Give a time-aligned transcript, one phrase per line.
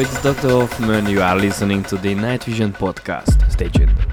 [0.00, 0.50] It's Dr.
[0.50, 1.08] Hoffman.
[1.08, 3.50] You are listening to the Night Vision podcast.
[3.50, 4.07] Stay tuned.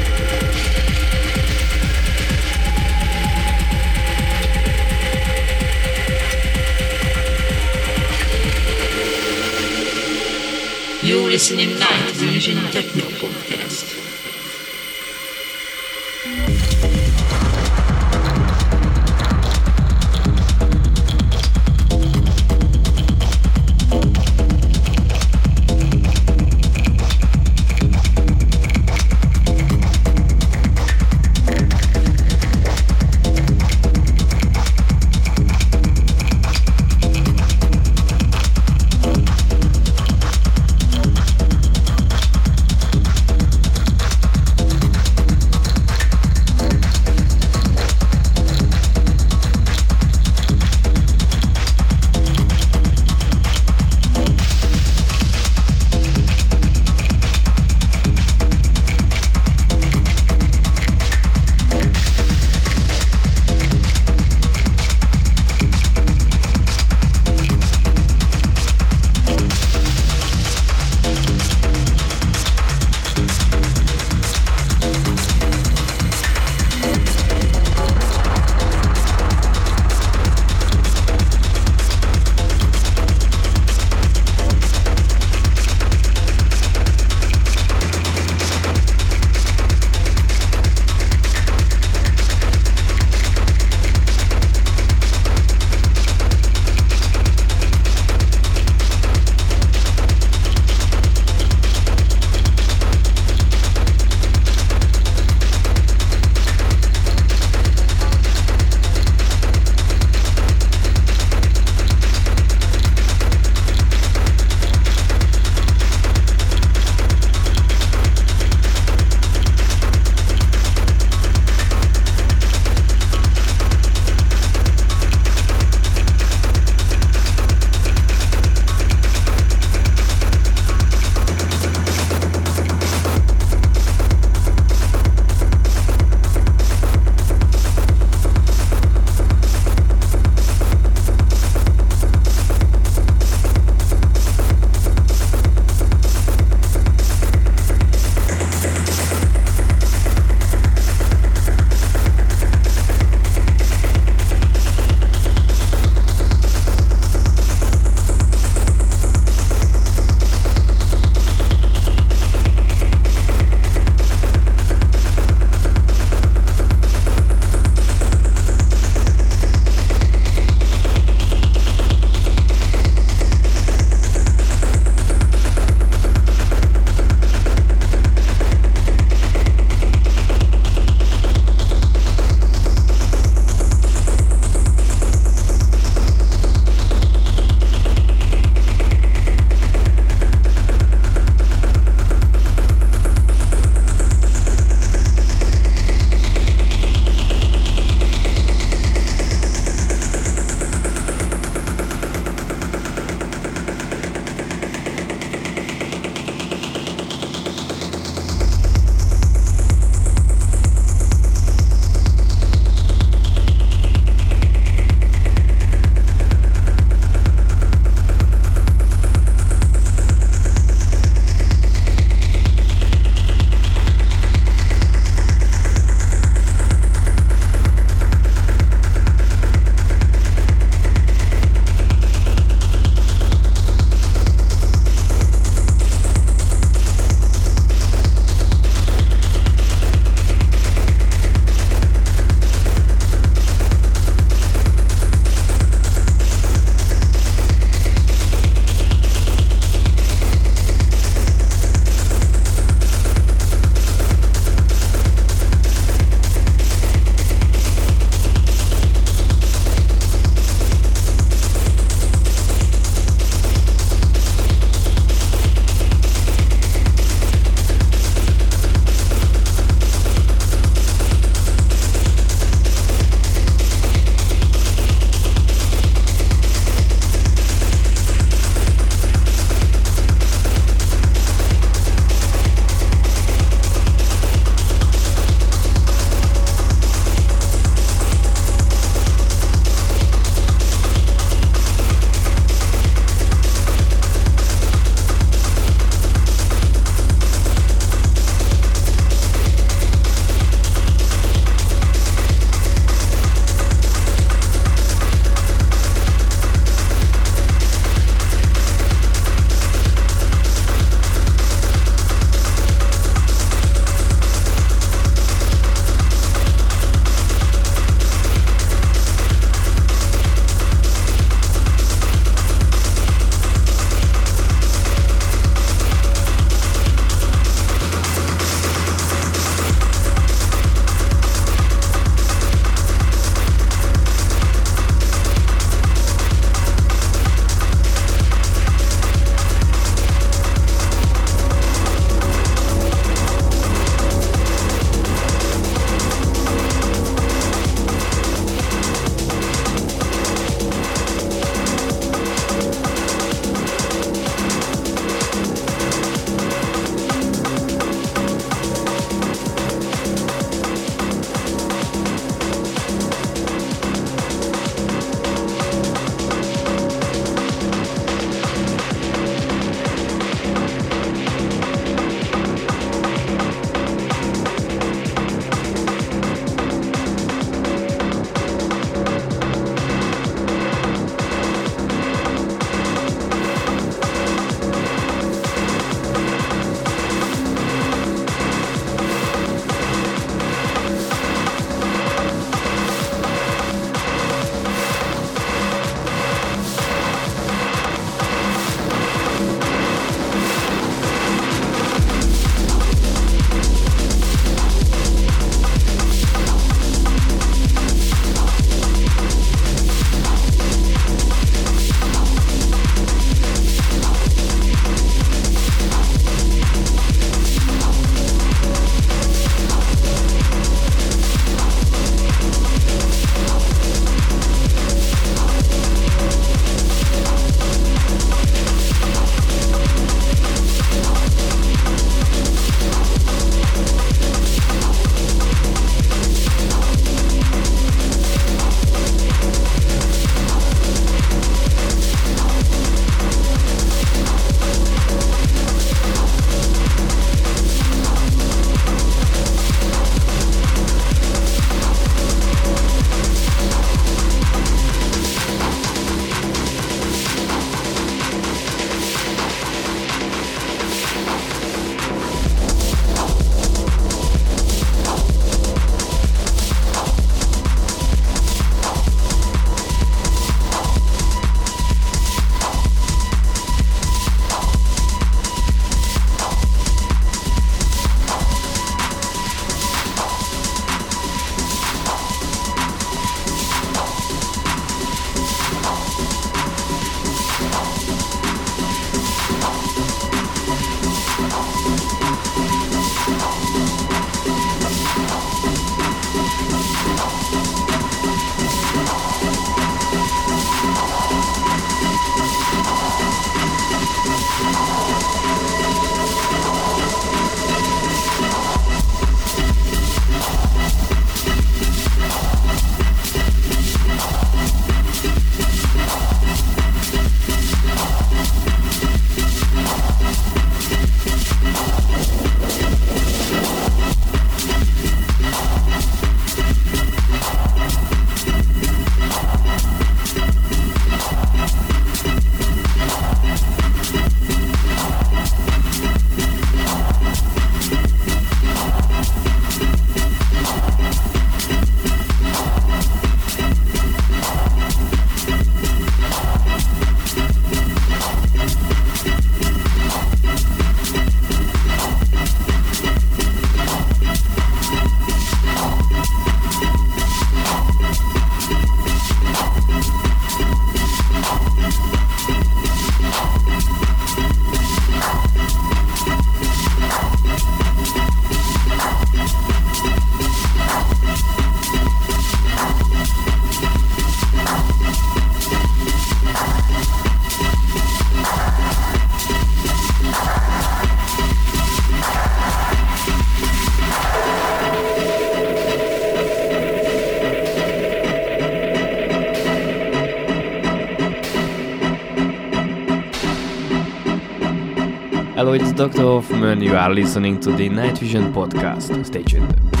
[595.73, 596.23] It's Dr.
[596.23, 596.81] Hoffman.
[596.81, 599.25] You are listening to the Night Vision podcast.
[599.25, 600.00] Stay tuned.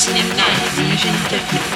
[0.00, 0.14] Vision
[1.28, 1.69] Techno Podcast.